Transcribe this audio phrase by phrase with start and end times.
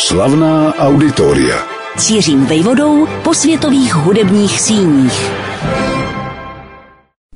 [0.00, 1.56] Slavná auditoria.
[1.98, 5.30] Cířím vejvodou po světových hudebních síních.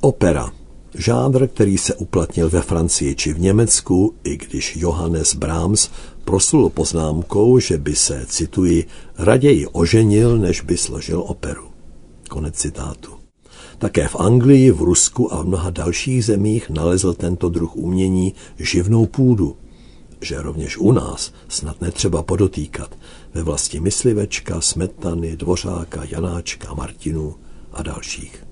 [0.00, 0.50] Opera.
[0.94, 5.90] Žánr, který se uplatnil ve Francii či v Německu, i když Johannes Brahms
[6.24, 8.86] proslul poznámkou, že by se, cituji,
[9.18, 11.64] raději oženil, než by složil operu.
[12.28, 13.12] Konec citátu.
[13.78, 19.06] Také v Anglii, v Rusku a v mnoha dalších zemích nalezl tento druh umění živnou
[19.06, 19.56] půdu,
[20.24, 22.98] že rovněž u nás snad netřeba podotýkat
[23.34, 27.34] ve vlasti myslivečka, smetany, dvořáka, Janáčka, Martinu
[27.72, 28.44] a dalších.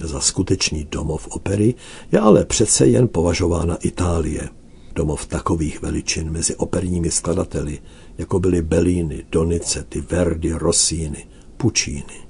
[0.00, 1.74] Za skutečný domov opery
[2.12, 4.48] je ale přece jen považována Itálie.
[4.94, 7.78] Domov takových veličin mezi operními skladateli,
[8.18, 12.25] jako byly Bellini, Donizetti, Verdi, Rossini, Puccini.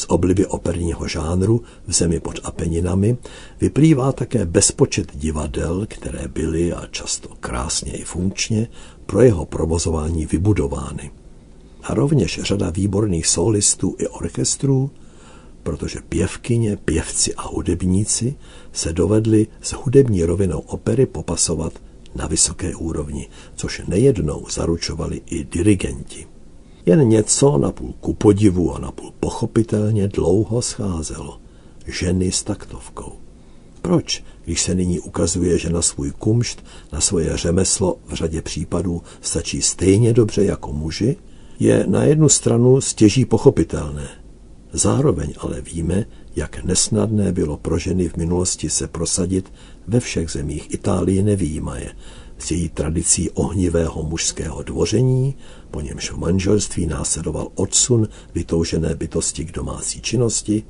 [0.00, 3.16] Z obliby operního žánru v zemi pod Apeninami
[3.60, 8.68] vyplývá také bezpočet divadel, které byly a často krásně i funkčně
[9.06, 11.10] pro jeho provozování vybudovány.
[11.82, 14.90] A rovněž řada výborných solistů i orchestrů,
[15.62, 18.34] protože pěvkyně, pěvci a hudebníci
[18.72, 21.72] se dovedli s hudební rovinou opery popasovat
[22.14, 26.29] na vysoké úrovni, což nejednou zaručovali i dirigenti.
[26.86, 31.40] Jen něco napůl ku podivu a napůl pochopitelně dlouho scházelo.
[31.86, 33.12] Ženy s taktovkou.
[33.82, 39.02] Proč, když se nyní ukazuje, že na svůj kumšt, na svoje řemeslo v řadě případů
[39.20, 41.16] stačí stejně dobře jako muži,
[41.58, 44.08] je na jednu stranu stěží pochopitelné.
[44.72, 46.04] Zároveň ale víme,
[46.36, 49.52] jak nesnadné bylo pro ženy v minulosti se prosadit
[49.86, 51.92] ve všech zemích Itálie nevýjímaje,
[52.40, 55.34] s její tradicí ohnivého mužského dvoření,
[55.70, 60.62] po němž v manželství následoval odsun vytoužené bytosti k domácí činnosti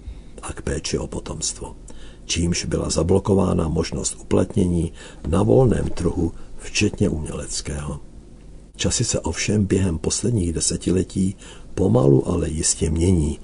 [0.42, 1.76] a k péči o potomstvo,
[2.24, 4.92] čímž byla zablokována možnost uplatnění
[5.28, 8.00] na volném trhu, včetně uměleckého.
[8.76, 11.36] Časy se ovšem během posledních desetiletí
[11.74, 13.38] pomalu, ale jistě mění,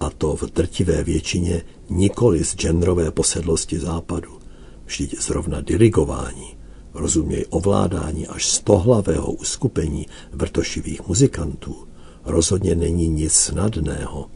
[0.00, 4.38] a to v drtivé většině nikoli z genderové posedlosti západu.
[4.86, 6.61] Vždyť zrovna dirigování
[6.94, 11.76] rozuměj ovládání až stohlavého uskupení vrtošivých muzikantů,
[12.24, 14.26] rozhodně není nic snadného.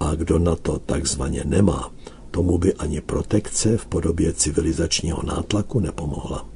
[0.00, 1.92] A kdo na to takzvaně nemá,
[2.30, 6.46] tomu by ani protekce v podobě civilizačního nátlaku nepomohla.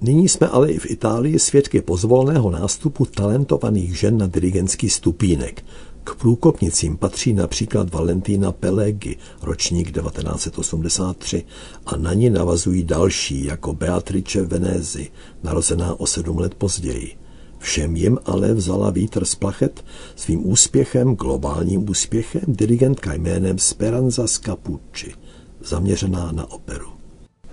[0.00, 5.64] Nyní jsme ale i v Itálii svědky pozvolného nástupu talentovaných žen na dirigentský stupínek,
[6.08, 11.44] k průkopnicím patří například Valentína Pelegi, ročník 1983,
[11.86, 15.10] a na ní navazují další, jako Beatrice Venezi,
[15.42, 17.16] narozená o sedm let později.
[17.58, 19.84] Všem jim ale vzala vítr z plachet
[20.16, 25.14] svým úspěchem, globálním úspěchem, dirigentka jménem Speranza Scapucci,
[25.60, 26.97] zaměřená na operu.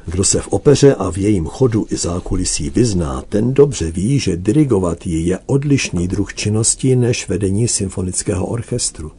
[0.07, 4.37] Kdo se v opeře a v jejím chodu i zákulisí vyzná, ten dobře ví, že
[4.37, 9.11] dirigovat ji je odlišný druh činnosti než vedení symfonického orchestru.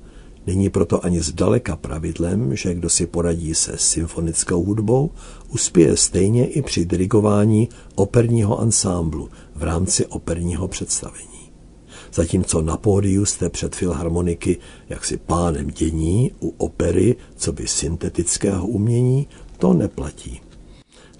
[0.46, 5.10] Není proto ani zdaleka pravidlem, že kdo si poradí se symfonickou hudbou,
[5.48, 11.50] uspěje stejně i při dirigování operního ansámblu v rámci operního představení.
[12.12, 14.58] Zatímco na pódiu jste před filharmoniky
[14.88, 20.45] jaksi pánem dění, u opery, co by syntetického umění, to neplatí.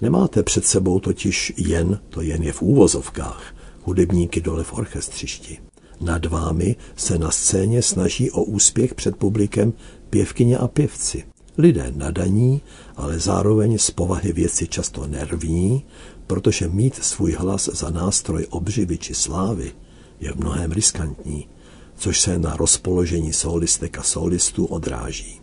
[0.01, 5.59] Nemáte před sebou totiž jen, to jen je v úvozovkách, hudebníky dole v orchestřišti.
[6.01, 9.73] Nad vámi se na scéně snaží o úspěch před publikem
[10.11, 11.25] pěvkyně a pěvci.
[11.59, 12.62] Lidé nadaní,
[12.97, 15.84] ale zároveň z povahy věci často nervní,
[16.27, 19.73] protože mít svůj hlas za nástroj obživy či slávy
[20.21, 21.49] je v mnohem riskantní,
[21.97, 25.41] což se na rozpoložení solistek a solistů odráží.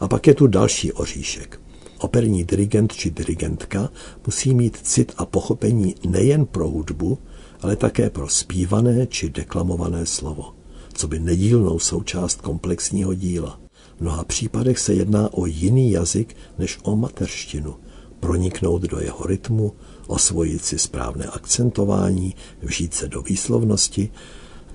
[0.00, 1.60] A pak je tu další oříšek.
[2.00, 3.90] Operní dirigent či dirigentka
[4.26, 7.18] musí mít cit a pochopení nejen pro hudbu,
[7.60, 10.54] ale také pro zpívané či deklamované slovo,
[10.92, 13.60] co by nedílnou součást komplexního díla.
[13.96, 17.74] V mnoha případech se jedná o jiný jazyk než o materštinu,
[18.20, 19.72] proniknout do jeho rytmu,
[20.06, 24.10] osvojit si správné akcentování, vžít se do výslovnosti,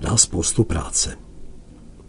[0.00, 1.18] dá spoustu práce.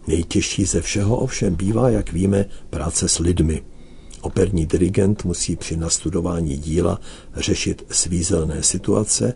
[0.06, 3.62] Nejtěžší ze všeho ovšem bývá, jak víme, práce s lidmi–
[4.20, 7.00] Operní dirigent musí při nastudování díla
[7.36, 9.34] řešit svízelné situace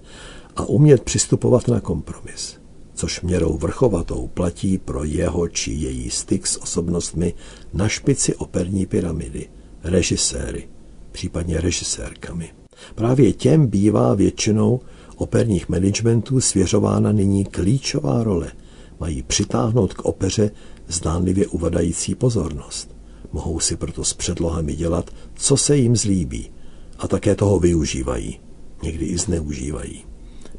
[0.56, 2.56] a umět přistupovat na kompromis,
[2.94, 7.34] což měrou vrchovatou platí pro jeho či její styk s osobnostmi
[7.74, 9.48] na špici operní pyramidy,
[9.84, 10.68] režiséry,
[11.12, 12.50] případně režisérkami.
[12.94, 14.80] Právě těm bývá většinou
[15.16, 18.52] operních managementů svěřována nyní klíčová role.
[19.00, 20.50] Mají přitáhnout k opeře
[20.88, 23.01] zdánlivě uvadající pozornost.
[23.32, 26.50] Mohou si proto s předlohami dělat, co se jim zlíbí.
[26.98, 28.40] A také toho využívají.
[28.82, 30.04] Někdy i zneužívají.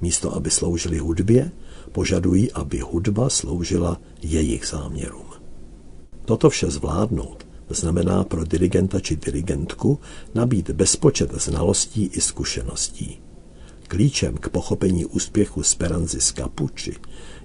[0.01, 1.51] Místo, aby sloužili hudbě,
[1.93, 5.25] Požadují, aby hudba sloužila jejich záměrům.
[6.25, 9.99] Toto vše zvládnout znamená pro dirigenta či dirigentku
[10.35, 13.21] nabít bezpočet znalostí i zkušeností.
[13.87, 16.95] Klíčem k pochopení úspěchu Speranzy z Kapuči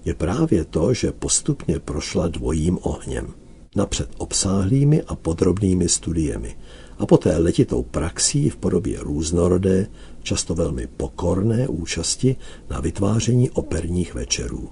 [0.04, 3.34] je právě to, že postupně prošla dvojím ohněm.
[3.76, 6.56] Napřed obsáhlými a podrobnými studiemi
[6.98, 9.86] a poté letitou praxí v podobě různorodé,
[10.22, 12.36] často velmi pokorné účasti
[12.70, 14.68] na vytváření operních večerů.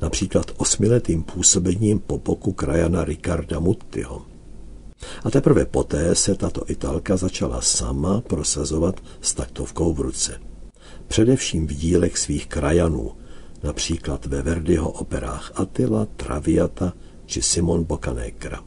[0.00, 4.26] Například osmiletým působením po boku krajana Ricarda Muttiho.
[5.24, 10.40] A teprve poté se tato Italka začala sama prosazovat s taktovkou v ruce.
[11.06, 13.12] Především v dílech svých krajanů,
[13.62, 16.92] například ve Verdiho operách Attila, Traviata
[17.28, 18.60] či Simon Boccanegra.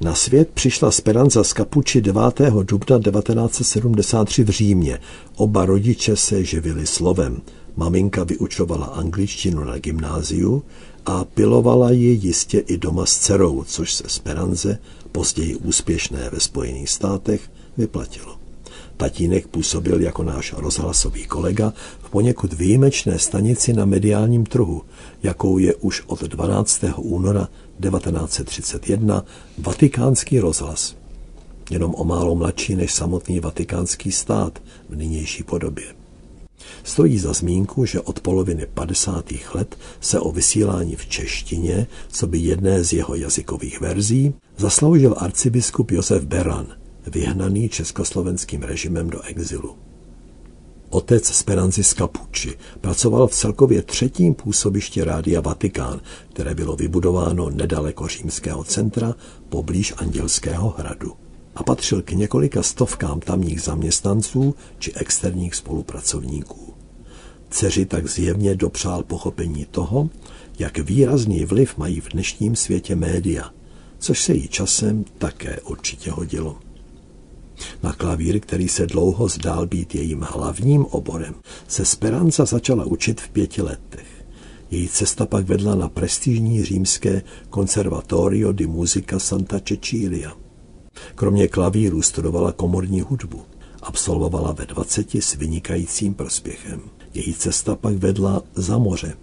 [0.00, 2.22] Na svět přišla Speranza z Kapuči 9.
[2.62, 4.98] dubna 1973 v Římě.
[5.36, 7.42] Oba rodiče se živili slovem.
[7.76, 10.64] Maminka vyučovala angličtinu na gymnáziu
[11.06, 14.78] a pilovala ji jistě i doma s dcerou, což se Speranze,
[15.12, 18.43] později úspěšné ve Spojených státech, vyplatilo.
[18.96, 24.82] Tatínek působil jako náš rozhlasový kolega v poněkud výjimečné stanici na mediálním trhu,
[25.22, 26.84] jakou je už od 12.
[26.96, 27.48] února
[27.80, 29.24] 1931
[29.58, 30.96] Vatikánský rozhlas.
[31.70, 35.84] Jenom o málo mladší než samotný vatikánský stát v nynější podobě.
[36.84, 39.24] Stojí za zmínku, že od poloviny 50.
[39.54, 45.90] let se o vysílání v češtině, co by jedné z jeho jazykových verzí, zasloužil arcibiskup
[45.90, 46.66] Josef Beran,
[47.06, 49.76] vyhnaný československým režimem do exilu.
[50.90, 56.00] Otec Speranzi Capucci pracoval v celkově třetím působišti Rádia Vatikán,
[56.32, 59.14] které bylo vybudováno nedaleko římského centra
[59.48, 61.12] poblíž Andělského hradu
[61.54, 66.74] a patřil k několika stovkám tamních zaměstnanců či externích spolupracovníků.
[67.50, 70.10] Ceři tak zjevně dopřál pochopení toho,
[70.58, 73.50] jak výrazný vliv mají v dnešním světě média,
[73.98, 76.63] což se jí časem také určitě hodilo.
[77.82, 81.34] Na klavír, který se dlouho zdál být jejím hlavním oborem,
[81.68, 84.26] se Speranza začala učit v pěti letech.
[84.70, 87.22] Její cesta pak vedla na prestižní římské
[87.54, 90.32] Conservatorio di Musica Santa Cecilia.
[91.14, 93.42] Kromě klavíru studovala komorní hudbu.
[93.82, 96.80] Absolvovala ve 20 s vynikajícím prospěchem.
[97.14, 99.14] Její cesta pak vedla za moře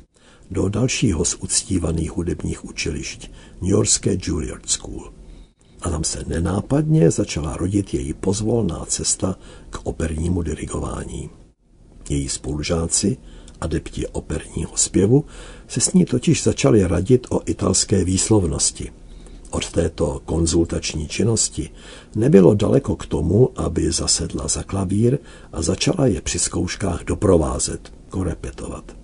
[0.52, 3.32] do dalšího z uctívaných hudebních učilišť,
[3.62, 5.21] New Yorkské Juilliard School
[5.82, 9.36] a tam se nenápadně začala rodit její pozvolná cesta
[9.70, 11.30] k opernímu dirigování.
[12.10, 13.18] Její spolužáci,
[13.62, 15.26] adepti operního zpěvu,
[15.68, 18.92] se s ní totiž začali radit o italské výslovnosti.
[19.52, 21.70] Od této konzultační činnosti
[22.16, 25.18] nebylo daleko k tomu, aby zasedla za klavír
[25.52, 28.96] a začala je při zkouškách doprovázet, korepetovat.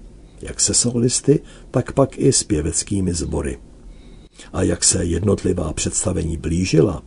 [0.42, 1.40] Jak se solisty,
[1.72, 3.60] tak pak i s pěveckými sbory
[4.54, 7.04] a jak se jednotlivá představení blížila,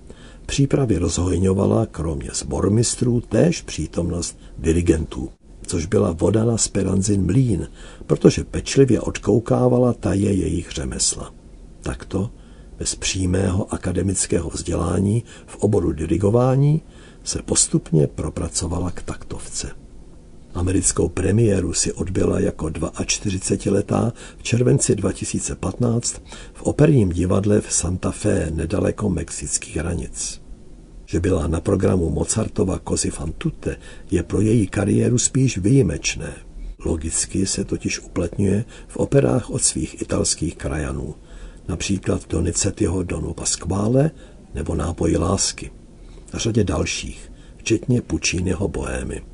[0.46, 5.30] přípravy rozhojňovala kromě zbormistrů též přítomnost dirigentů,
[5.66, 7.68] což byla voda na Speranzin mlín,
[8.06, 11.34] protože pečlivě odkoukávala taje jejich řemesla.
[11.82, 12.30] Takto,
[12.78, 16.82] bez přímého akademického vzdělání v oboru dirigování,
[17.24, 19.70] se postupně propracovala k taktovce.
[20.54, 26.22] Americkou premiéru si odbyla jako 42-letá v červenci 2015
[26.54, 30.42] v operním divadle v Santa Fe nedaleko mexických hranic.
[31.06, 33.76] Že byla na programu Mozartova Cosi fan tutte
[34.10, 36.32] je pro její kariéru spíš výjimečné.
[36.84, 41.14] Logicky se totiž uplatňuje v operách od svých italských krajanů,
[41.68, 44.10] například Donizettiho Donu Pasquale
[44.54, 45.70] nebo Nápoji lásky
[46.32, 49.29] a řadě dalších, včetně Pucciniho Bohémy.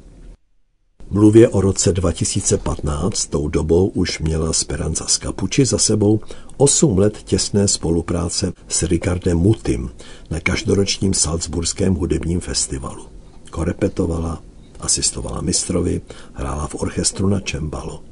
[1.11, 6.21] Mluvě o roce 2015, tou dobou už měla Speranza Scapucci za sebou
[6.57, 9.91] 8 let těsné spolupráce s Ricardem Mutim
[10.31, 13.07] na každoročním Salzburském hudebním festivalu.
[13.51, 14.43] Korepetovala,
[14.81, 16.01] asistovala mistrovi,
[16.33, 18.03] hrála v orchestru na čembalo.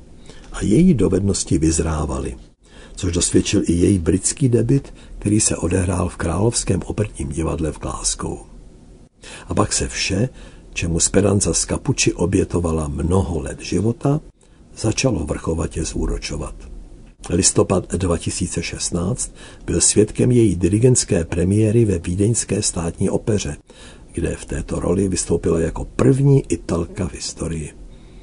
[0.53, 2.37] A její dovednosti vyzrávaly,
[2.97, 8.39] což dosvědčil i její britský debit, který se odehrál v Královském operním divadle v Glasgow.
[9.49, 10.29] A pak se vše
[10.75, 14.21] čemu Speranza z Kapuči obětovala mnoho let života,
[14.77, 16.55] začalo vrchovatě zúročovat.
[17.31, 19.35] Listopad 2016
[19.67, 23.57] byl svědkem její dirigentské premiéry ve Vídeňské státní opeře,
[24.13, 27.73] kde v této roli vystoupila jako první italka v historii.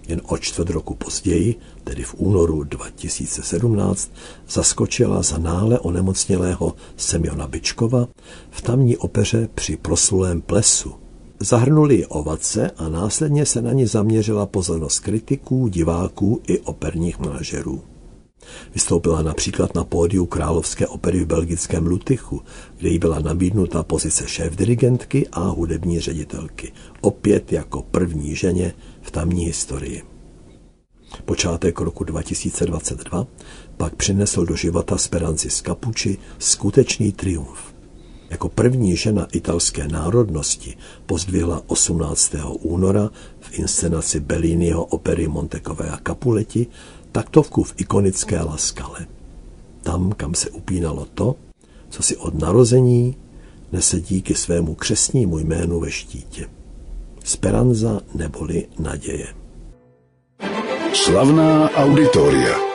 [0.07, 4.11] Jen o čtvrt roku později, tedy v únoru 2017,
[4.49, 8.07] zaskočila za nále onemocnělého Semjona Byčkova
[8.49, 11.00] v tamní opeře při proslulém plesu
[11.43, 17.83] Zahrnuli ovace a následně se na ní zaměřila pozornost kritiků, diváků i operních manažerů.
[18.73, 22.41] Vystoupila například na pódiu Královské opery v belgickém Lutychu,
[22.77, 26.71] kde jí byla nabídnuta pozice šéf-dirigentky a hudební ředitelky.
[27.01, 30.03] Opět jako první ženě v tamní historii.
[31.25, 33.27] Počátek roku 2022
[33.77, 37.70] pak přinesl do života Speranci Scapucci skutečný triumf.
[38.31, 42.35] Jako první žena italské národnosti pozdvihla 18.
[42.59, 43.09] února
[43.39, 46.67] v inscenaci Belliniho opery Montekové a Capuleti
[47.11, 49.07] taktovku v ikonické Laskale.
[49.83, 51.35] Tam, kam se upínalo to,
[51.89, 53.15] co si od narození
[53.71, 56.49] nese díky svému křesnímu jménu ve štítě.
[57.23, 59.27] Speranza neboli naděje.
[60.93, 62.70] Slavná auditoria.